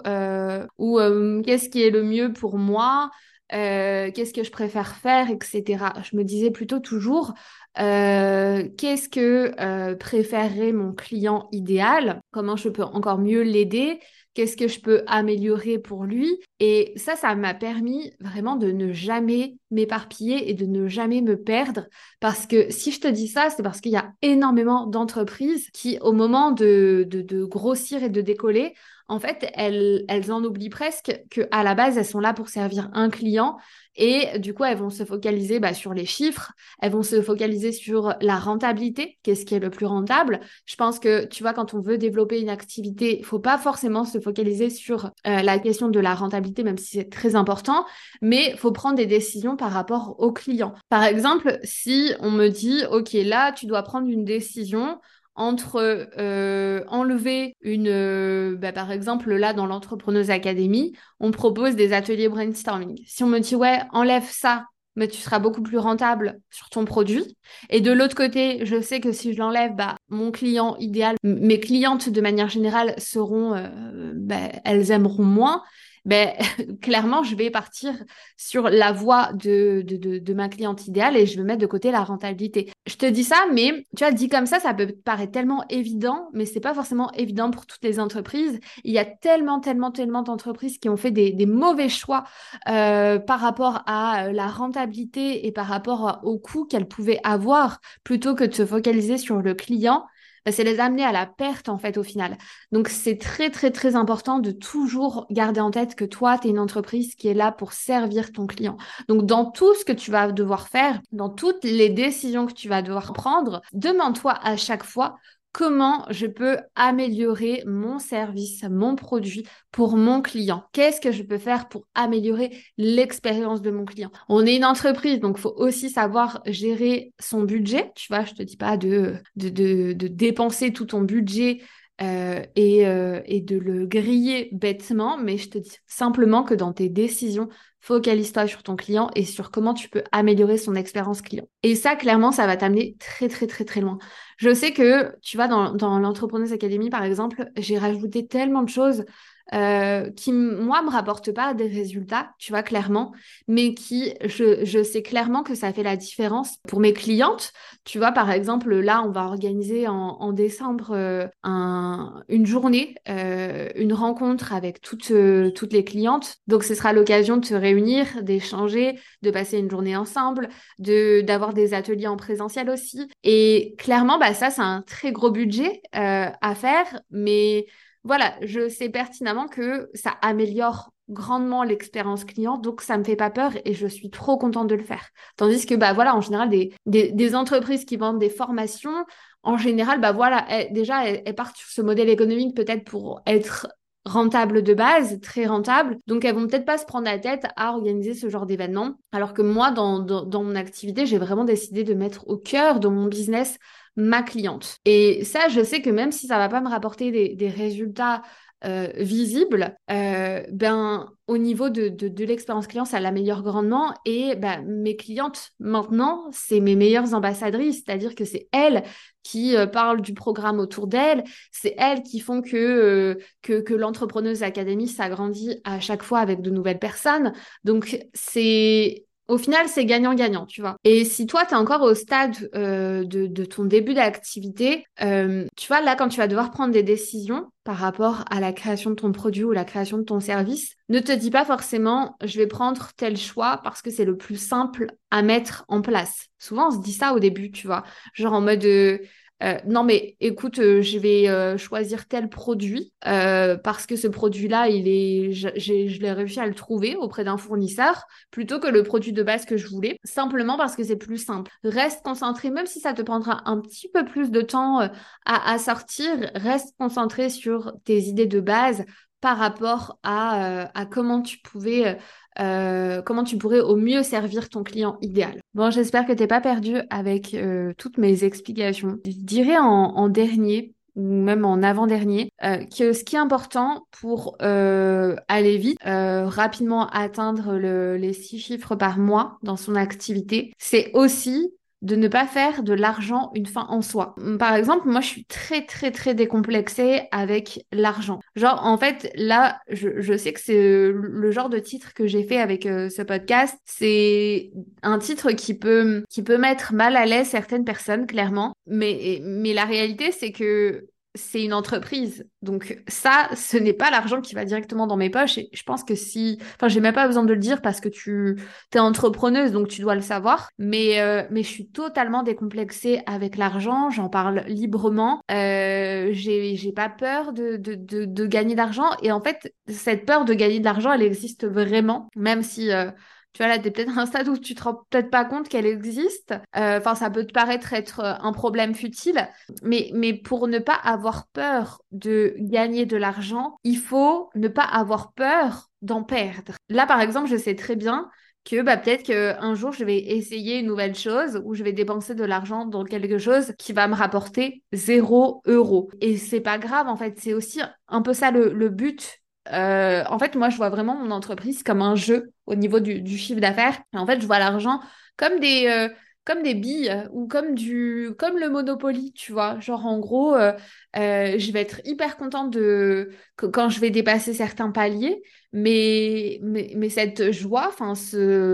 [0.79, 0.99] ou
[1.43, 3.11] qu'est-ce qui est le mieux pour moi
[3.55, 5.93] euh, qu'est-ce que je préfère faire, etc.
[6.03, 7.35] Je me disais plutôt toujours,
[7.79, 14.01] euh, qu'est-ce que euh, préférerait mon client idéal, comment je peux encore mieux l'aider,
[14.35, 16.41] qu'est-ce que je peux améliorer pour lui?
[16.61, 21.41] Et ça, ça m'a permis vraiment de ne jamais m'éparpiller et de ne jamais me
[21.41, 21.87] perdre.
[22.21, 25.99] Parce que si je te dis ça, c'est parce qu'il y a énormément d'entreprises qui,
[26.01, 27.07] au moment de,
[27.49, 28.75] grossir et de décoller,
[29.09, 33.11] en fait, elles, en oublient presque qu'à la base, elles sont là pour servir un
[33.11, 33.59] client
[33.97, 37.71] et du coup, elles vont se focaliser bah, sur les chiffres, elles vont se focaliser
[37.71, 40.41] sur la rentabilité, qu'est-ce qui est le plus rentable.
[40.67, 44.05] Je pense que, tu vois, quand on veut développer une activité, il faut pas forcément
[44.05, 47.87] se focaliser sur euh, la question de la rentabilité, même si c'est très important,
[48.21, 50.75] mais il faut prendre des décisions par rapport au client.
[50.89, 54.99] Par exemple, si on me dit, OK, là, tu dois prendre une décision
[55.35, 61.93] entre euh, enlever une, euh, bah, par exemple là dans l'entrepreneuse académie, on propose des
[61.93, 63.01] ateliers brainstorming.
[63.07, 64.67] Si on me dit ouais, enlève ça,
[64.97, 67.37] mais tu seras beaucoup plus rentable sur ton produit.
[67.69, 71.59] Et de l'autre côté, je sais que si je l'enlève, bah, mon client idéal, mes
[71.59, 75.63] clientes de manière générale seront, euh, bah, elles aimeront moins
[76.05, 76.33] ben,
[76.83, 77.95] clairement, je vais partir
[78.37, 81.67] sur la voie de, de, de, de, ma cliente idéale et je vais mettre de
[81.67, 82.71] côté la rentabilité.
[82.87, 86.29] Je te dis ça, mais tu vois, dit comme ça, ça peut paraître tellement évident,
[86.33, 88.61] mais c'est pas forcément évident pour toutes les entreprises.
[88.85, 92.25] Il y a tellement, tellement, tellement d'entreprises qui ont fait des, des mauvais choix
[92.69, 97.81] euh, par rapport à euh, la rentabilité et par rapport au coût qu'elles pouvaient avoir
[98.03, 100.05] plutôt que de se focaliser sur le client
[100.53, 102.37] c'est les amener à la perte en fait au final.
[102.73, 106.51] Donc c'est très très très important de toujours garder en tête que toi, tu es
[106.51, 108.77] une entreprise qui est là pour servir ton client.
[109.09, 112.69] Donc dans tout ce que tu vas devoir faire, dans toutes les décisions que tu
[112.69, 115.17] vas devoir prendre, demande-toi à chaque fois
[115.55, 120.65] comment je peux améliorer mon service, mon produit pour mon client?
[120.73, 124.11] Qu'est-ce que je peux faire pour améliorer l'expérience de mon client?
[124.29, 127.93] On est une entreprise, donc il faut aussi savoir gérer son budget.
[127.95, 131.63] Tu vois, je te dis pas de, dépenser tout ton budget
[132.03, 136.89] euh, euh, et, de le griller bêtement, mais je te dis simplement que dans tes
[136.89, 137.49] décisions,
[137.85, 141.45] focalise-toi sur ton client et sur comment tu peux améliorer son expérience client.
[141.63, 143.99] Et ça, clairement, ça va t'amener très, très, très, très loin.
[144.39, 148.71] Je sais que, tu vois, dans, dans l'Entrepreneuse Academy, par exemple, j'ai rajouté tellement de
[148.71, 149.05] choses
[149.53, 153.13] euh, qui, moi, me rapporte pas des résultats, tu vois, clairement,
[153.47, 157.53] mais qui, je, je sais clairement que ça fait la différence pour mes clientes.
[157.85, 162.95] Tu vois, par exemple, là, on va organiser en, en décembre euh, un, une journée,
[163.09, 166.37] euh, une rencontre avec toutes, euh, toutes les clientes.
[166.47, 171.53] Donc, ce sera l'occasion de se réunir, d'échanger, de passer une journée ensemble, de d'avoir
[171.53, 173.09] des ateliers en présentiel aussi.
[173.23, 177.67] Et clairement, bah, ça, c'est un très gros budget à faire, mais
[178.05, 183.31] voilà, je sais pertinemment que ça améliore grandement l'expérience client, donc ça me fait pas
[183.31, 185.09] peur et je suis trop contente de le faire.
[185.37, 189.05] Tandis que, bah voilà, en général, des, des, entreprises qui vendent des formations,
[189.43, 193.69] en général, bah voilà, déjà, elles, partent sur ce modèle économique peut-être pour être
[194.07, 195.99] rentable de base, très rentable.
[196.07, 198.99] Donc, elles vont peut-être pas se prendre la tête à organiser ce genre d'événement.
[199.13, 202.89] Alors que moi, dans, dans mon activité, j'ai vraiment décidé de mettre au cœur de
[202.89, 203.59] mon business
[203.97, 204.79] ma cliente.
[204.85, 208.23] Et ça, je sais que même si ça va pas me rapporter des, résultats
[208.65, 213.95] euh, visibles, euh, ben au niveau de, de, l'expérience client, ça l'améliore grandement.
[214.05, 218.83] Et ben, mes clientes, maintenant, c'est mes meilleures ambassadrices, c'est-à-dire que c'est elles
[219.23, 224.43] qui euh, parlent du programme autour d'elles, c'est elles qui font que, que, que l'entrepreneuse
[224.43, 227.33] académie s'agrandit à chaque fois avec de nouvelles personnes.
[227.65, 230.77] Donc, c'est au final, c'est gagnant-gagnant, tu vois.
[230.85, 235.69] Et si toi, tu es encore au stade euh, de, ton début d'activité, euh, tu
[235.69, 238.97] vois, là, quand tu vas devoir prendre des décisions par rapport à la création de
[238.97, 242.47] ton produit ou la création de ton service, ne te dis pas forcément, je vais
[242.47, 246.27] prendre tel choix parce que c'est le plus simple à mettre en place.
[246.39, 247.83] Souvent, on se dit ça au début, tu vois.
[248.15, 248.65] Genre en mode...
[248.65, 248.99] Euh,
[249.43, 254.69] euh, non, mais écoute, euh, je vais euh, choisir tel produit parce que ce produit-là,
[254.69, 259.23] il je l'ai réussi à le trouver auprès d'un fournisseur plutôt que le produit de
[259.23, 261.51] base que je voulais, simplement parce que c'est plus simple.
[261.65, 264.91] Reste concentré, même si ça te prendra un petit peu plus de temps à,
[265.27, 268.85] à sortir, reste concentré sur tes idées de base
[269.25, 271.97] par rapport à, à comment tu pouvais
[272.39, 275.41] euh, tu pourrais au mieux servir ton client idéal.
[275.55, 278.99] Bon, j'espère que tu n'es pas perdu avec euh, toutes mes explications.
[279.07, 284.37] Je dirais en, dernier, ou même en avant-dernier, euh, que ce qui est important pour
[284.41, 291.51] aller vite, rapidement atteindre les six chiffres par mois dans son activité, c'est aussi
[291.85, 294.15] de ne pas faire de l'argent une fin en soi.
[294.39, 298.21] Par exemple, moi, je suis très, très, très décomplexée avec l'argent.
[298.37, 302.39] Genre, en fait, là, je, sais que c'est le genre de titre que j'ai fait
[302.39, 303.59] avec euh, ce podcast.
[303.67, 304.51] C'est
[304.83, 308.55] un titre qui peut, qui peut mettre mal à l'aise certaines personnes, clairement.
[308.67, 312.27] Mais, mais la réalité, c'est que c'est une entreprise.
[312.43, 315.39] Donc ça, ce n'est pas l'argent qui va directement dans mes poches.
[315.39, 316.39] Et je pense que si...
[316.57, 318.37] Enfin, j'ai même pas besoin de le dire parce que tu
[318.75, 320.49] es entrepreneuse, donc tu dois le savoir.
[320.59, 323.91] Mais, euh, mais je suis totalement décomplexée avec l'argent.
[323.91, 325.21] J'en parle librement.
[325.31, 328.91] Euh, j'ai pas peur de, de, de, de gagner d'argent.
[329.03, 332.09] Et en fait, cette peur de gagner de l'argent, elle existe vraiment.
[332.17, 332.73] Même si...
[332.73, 332.91] Euh,
[333.35, 335.49] tu vois, là, tu peut-être à un stade où tu te rends peut-être pas compte
[335.49, 336.33] qu'elle existe.
[336.57, 339.29] Euh, enfin, ça peut te paraître être euh, un problème futile.
[339.65, 344.63] Mais, mais pour ne pas avoir peur de gagner de l'argent, il faut ne pas
[344.63, 346.55] avoir peur d'en perdre.
[346.69, 348.09] Là, par exemple, je sais très bien
[348.45, 352.15] que bah, peut-être qu'un jour, je vais essayer une nouvelle chose ou je vais dépenser
[352.15, 355.91] de l'argent dans quelque chose qui va me rapporter zéro euro.
[356.01, 357.19] Et c'est pas grave, en fait.
[357.19, 360.95] C'est aussi un peu ça le, le but euh, en fait, moi, je vois vraiment
[360.97, 363.81] mon entreprise comme un jeu au niveau du, chiffre d'affaires.
[363.93, 364.81] En fait, je vois l'argent
[365.17, 365.89] comme des, euh,
[366.25, 369.61] comme des billes ou comme du comme le Monopoly, tu vois.
[369.61, 370.53] Genre en gros, euh,
[370.97, 376.89] euh, je vais être hyper contente de quand je vais dépasser certains paliers, mais mais,
[376.89, 377.71] cette joie,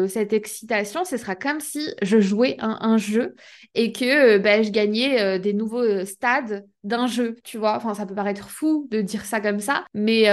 [0.08, 3.34] cette excitation, ce sera comme si je jouais un, un jeu
[3.74, 7.76] et que ben, je gagnais des nouveaux stades d'un jeu, tu vois.
[7.76, 10.26] Enfin, ça peut paraître fou de dire ça comme ça, mais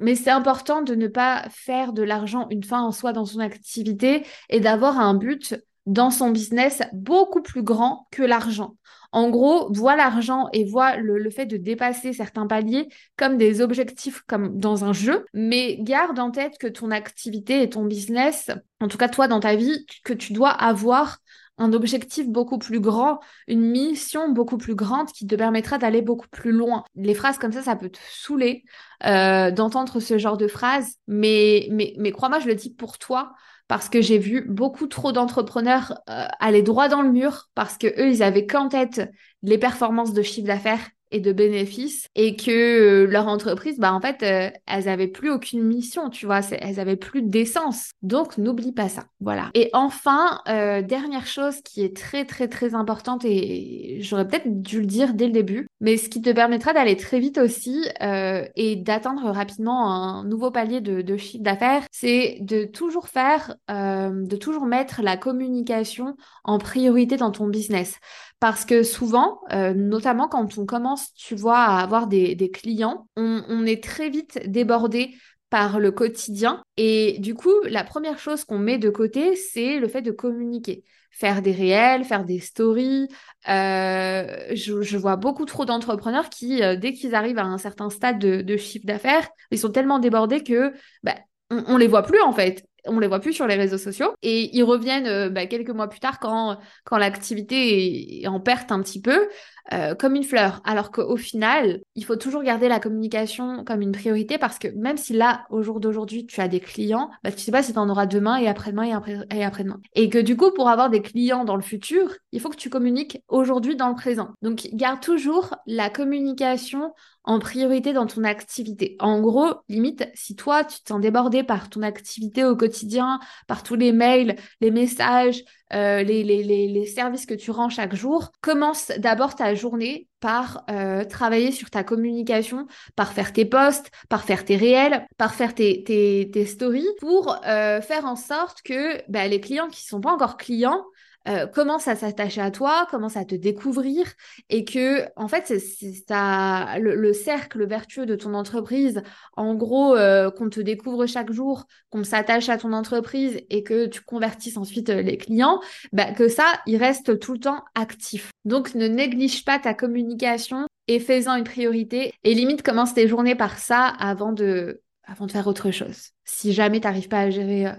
[0.00, 3.40] mais c'est important de ne pas faire de l'argent une fin en soi dans son
[3.40, 5.54] activité et d'avoir un but
[5.86, 8.76] dans son business beaucoup plus grand que l'argent.
[9.12, 14.22] En gros, vois l'argent et vois le, fait de dépasser certains paliers comme des objectifs
[14.26, 18.86] comme dans un jeu, mais garde en tête que ton activité et ton business, en
[18.86, 21.18] tout cas toi dans ta vie, que tu dois avoir
[21.60, 26.28] un objectif beaucoup plus grand, une mission beaucoup plus grande qui te permettra d'aller beaucoup
[26.28, 26.84] plus loin.
[26.96, 28.64] Les phrases comme ça, ça peut te saouler
[29.04, 33.32] euh, d'entendre ce genre de phrases, mais, mais, crois-moi, je le dis pour toi
[33.68, 37.86] parce que j'ai vu beaucoup trop d'entrepreneurs euh, aller droit dans le mur parce que
[37.86, 39.08] eux ils avaient qu'en tête
[39.42, 44.22] les performances de chiffre d'affaires et de bénéfices et que leur entreprise, bah en fait,
[44.22, 47.90] elles avaient plus aucune mission, tu vois, elles avaient plus d'essence.
[48.02, 49.04] Donc n'oublie pas ça.
[49.20, 49.50] Voilà.
[49.54, 54.86] Et enfin, dernière chose qui est très très très importante et j'aurais peut-être dû le
[54.86, 59.30] dire dès le début, mais ce qui te permettra d'aller très vite aussi et d'atteindre
[59.30, 65.02] rapidement un nouveau palier de, de chiffre d'affaires, c'est de toujours faire, de toujours mettre
[65.02, 67.98] la communication en priorité dans ton business.
[68.40, 73.66] Parce que souvent, euh, notamment quand on commence, tu vois, à avoir des, clients, on,
[73.66, 75.14] est très vite débordé
[75.50, 76.62] par le quotidien.
[76.78, 80.84] Et du coup, la première chose qu'on met de côté, c'est le fait de communiquer.
[81.10, 83.08] Faire des réels, faire des stories.
[83.48, 88.18] Euh, je, vois beaucoup trop d'entrepreneurs qui, euh, dès qu'ils arrivent à un certain stade
[88.18, 90.72] de, chiffre d'affaires, ils sont tellement débordés que
[91.02, 91.16] bah,
[91.50, 94.12] on, on les voit plus en fait on les voit plus sur les réseaux sociaux.
[94.22, 98.72] Et ils reviennent euh, bah, quelques mois plus tard quand, quand l'activité est en perte
[98.72, 99.28] un petit peu
[99.72, 100.60] euh, comme une fleur.
[100.64, 104.96] Alors qu'au final, il faut toujours garder la communication comme une priorité parce que même
[104.96, 107.78] si là, au jour d'aujourd'hui, tu as des clients, bah, tu sais pas si tu
[107.78, 109.80] en auras demain et après-demain et, après, et après-demain.
[109.94, 112.70] Et que du coup, pour avoir des clients dans le futur, il faut que tu
[112.70, 114.30] communiques aujourd'hui dans le présent.
[114.42, 116.92] Donc, garde toujours la communication
[117.24, 118.96] en priorité dans ton activité.
[118.98, 123.76] En gros, limite, si toi, tu t'en débordé par ton activité au quotidien, par tous
[123.76, 128.90] les mails, les messages, euh, les, les, les, services que tu rends chaque jour, commence
[128.98, 134.44] d'abord ta journée par euh, travailler sur ta communication, par faire tes posts, par faire
[134.44, 139.26] tes réels, par faire tes, tes, tes stories, pour euh, faire en sorte que bah,
[139.28, 140.84] les clients qui sont pas encore clients
[141.28, 144.06] euh, commence à s'attacher à toi, commence à te découvrir
[144.48, 149.02] et que en fait c'est ça le, cercle vertueux de ton entreprise.
[149.36, 153.86] En gros, euh, qu'on te découvre chaque jour, qu'on s'attache à ton entreprise et que
[153.86, 155.60] tu convertisses ensuite euh, les clients,
[155.92, 158.30] bah, que ça il reste tout le temps actif.
[158.46, 163.34] Donc ne néglige pas ta communication et fais-en une priorité et limite commence tes journées
[163.34, 167.30] par ça avant de avant de faire autre chose, si jamais tu n'arrives pas à
[167.30, 167.72] gérer euh,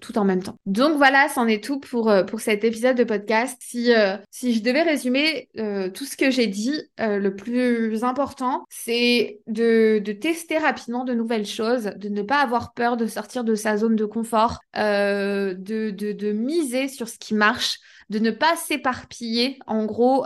[0.00, 0.56] tout en même temps.
[0.64, 3.58] Donc voilà, c'en est tout pour, euh, pour cet épisode de podcast.
[3.60, 5.48] Si, euh, si je devais résumer
[5.94, 11.46] tout ce que j'ai dit, le plus important, c'est de, de, tester rapidement de nouvelles
[11.46, 16.12] choses, de ne pas avoir peur de sortir de sa zone de confort, de, de,
[16.12, 19.58] de miser sur ce qui marche, de ne pas s'éparpiller.
[19.66, 20.24] En gros,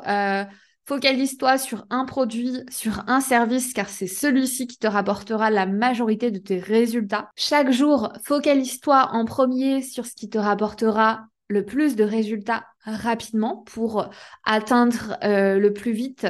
[0.87, 6.31] Focalise-toi sur un produit, sur un service, car c'est celui-ci qui te rapportera la majorité
[6.31, 7.31] de tes résultats.
[7.37, 13.64] Chaque jour, focalise-toi en premier sur ce qui te rapportera le plus de résultats rapidement
[13.66, 14.09] pour
[14.44, 16.27] atteindre euh, le plus vite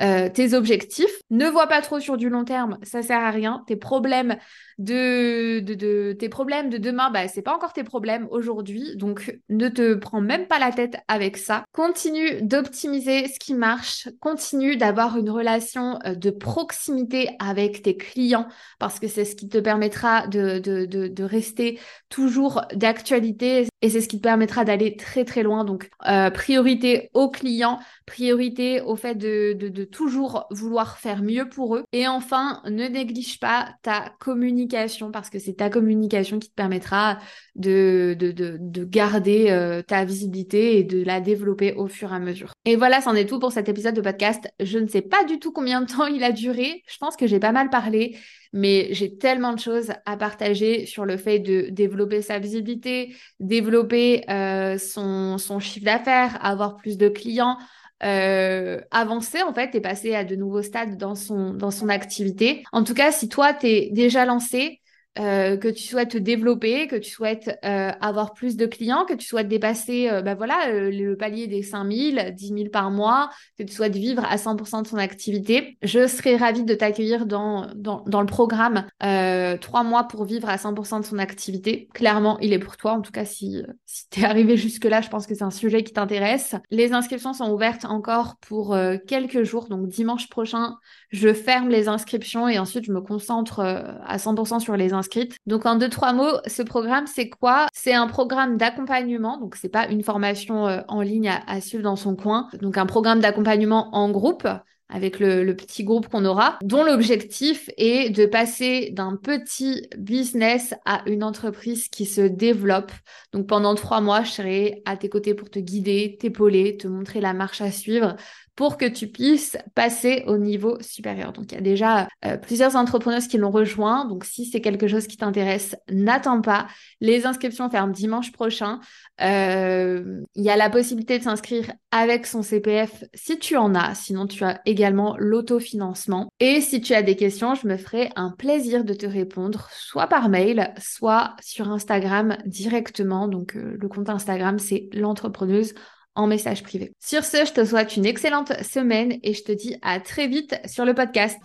[0.00, 1.20] euh, tes objectifs.
[1.30, 3.64] Ne vois pas trop sur du long terme, ça sert à rien.
[3.66, 4.36] Tes problèmes
[4.78, 9.68] de, de, tes problèmes de demain, bah c'est pas encore tes problèmes aujourd'hui, donc ne
[9.68, 11.64] te prends même pas la tête avec ça.
[11.72, 18.48] Continue d'optimiser ce qui marche, continue d'avoir une relation euh, de proximité avec tes clients
[18.78, 23.90] parce que c'est ce qui te permettra de, de, de, de rester toujours d'actualité et
[23.90, 25.64] c'est ce qui te permettra d'aller très très loin.
[25.64, 31.76] Donc euh, priorité aux clients, priorité au fait de, de, toujours vouloir faire mieux pour
[31.76, 31.84] eux.
[31.92, 37.18] Et enfin, ne néglige pas ta communication parce que c'est ta communication qui te permettra
[37.54, 42.18] de, de, de garder euh, ta visibilité et de la développer au fur et à
[42.18, 42.52] mesure.
[42.64, 44.48] Et voilà, c'en est tout pour cet épisode de podcast.
[44.60, 46.82] Je ne sais pas du tout combien de temps il a duré.
[46.86, 48.16] Je pense que j'ai pas mal parlé
[48.52, 54.28] mais j'ai tellement de choses à partager sur le fait de développer sa visibilité, développer
[54.30, 57.58] euh, son, son, chiffre d'affaires, avoir plus de clients,
[58.02, 62.62] euh, avancer en fait et passer à de nouveaux stades dans son, dans son activité.
[62.72, 64.80] En tout cas, si toi, tu es déjà lancé,
[65.18, 69.14] euh, que tu souhaites te développer, que tu souhaites euh, avoir plus de clients, que
[69.14, 73.30] tu souhaites dépasser euh, bah voilà, le palier des 5 000, 10 000 par mois,
[73.58, 77.66] que tu souhaites vivre à 100% de ton activité, je serais ravie de t'accueillir dans,
[77.74, 81.88] dans, le programme euh, 3 mois pour vivre à 100% de son activité.
[81.94, 82.92] Clairement, il est pour toi.
[82.92, 85.82] En tout cas, si, si tu es arrivé jusque-là, je pense que c'est un sujet
[85.82, 86.54] qui t'intéresse.
[86.70, 88.76] Les inscriptions sont ouvertes encore pour
[89.06, 89.68] quelques jours.
[89.68, 90.76] Donc dimanche prochain,
[91.10, 95.05] je ferme les inscriptions et ensuite je me concentre à 100% sur les inscriptions
[95.46, 97.66] donc en deux trois mots, ce programme c'est quoi?
[97.72, 101.96] C'est un programme d'accompagnement, donc c'est pas une formation euh, en ligne à, suivre dans
[101.96, 104.46] son coin, donc un programme d'accompagnement en groupe
[104.88, 110.74] avec le, le, petit groupe qu'on aura, dont l'objectif est de passer d'un petit business
[110.84, 112.92] à une entreprise qui se développe.
[113.32, 117.20] Donc pendant trois mois, je serai à tes côtés pour te guider, t'épauler, te montrer
[117.20, 118.14] la marche à suivre
[118.56, 121.32] pour que tu puisses passer au niveau supérieur.
[121.32, 124.06] Donc, il y a déjà euh, plusieurs entrepreneuses qui l'ont rejoint.
[124.06, 126.66] Donc, si c'est quelque chose qui t'intéresse, n'attends pas.
[127.02, 128.80] Les inscriptions ferment dimanche prochain.
[129.20, 133.94] Euh, il y a la possibilité de s'inscrire avec son CPF si tu en as.
[133.94, 136.32] Sinon, tu as également l'autofinancement.
[136.40, 140.06] Et si tu as des questions, je me ferai un plaisir de te répondre, soit
[140.06, 143.28] par mail, soit sur Instagram directement.
[143.28, 145.74] Donc, euh, le compte Instagram, c'est l'entrepreneuse
[146.16, 146.92] en message privé.
[147.00, 150.58] Sur ce, je te souhaite une excellente semaine et je te dis à très vite
[150.66, 151.38] sur le podcast.